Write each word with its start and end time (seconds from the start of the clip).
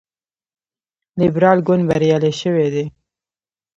لیبرال 1.19 1.59
ګوند 1.67 1.83
بریالی 1.89 2.31
شوی 2.41 2.67
دی. 2.73 2.85